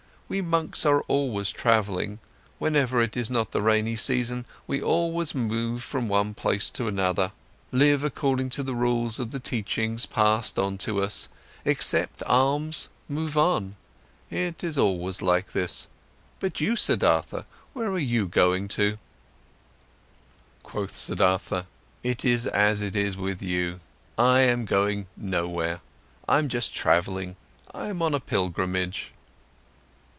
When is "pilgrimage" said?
28.21-29.11